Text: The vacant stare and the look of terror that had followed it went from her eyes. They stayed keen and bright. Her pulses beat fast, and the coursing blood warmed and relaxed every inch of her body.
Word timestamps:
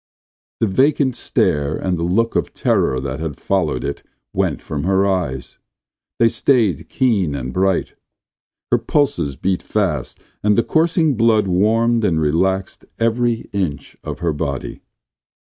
The 0.61 0.65
vacant 0.65 1.15
stare 1.15 1.75
and 1.77 1.95
the 1.95 2.01
look 2.01 2.35
of 2.35 2.55
terror 2.55 2.99
that 3.01 3.19
had 3.19 3.39
followed 3.39 3.83
it 3.83 4.01
went 4.33 4.59
from 4.59 4.83
her 4.83 5.05
eyes. 5.05 5.59
They 6.17 6.27
stayed 6.27 6.89
keen 6.89 7.35
and 7.35 7.53
bright. 7.53 7.93
Her 8.71 8.79
pulses 8.79 9.35
beat 9.35 9.61
fast, 9.61 10.19
and 10.41 10.57
the 10.57 10.63
coursing 10.63 11.13
blood 11.13 11.47
warmed 11.47 12.03
and 12.03 12.19
relaxed 12.19 12.83
every 12.97 13.47
inch 13.53 13.95
of 14.03 14.21
her 14.25 14.33
body. 14.33 14.81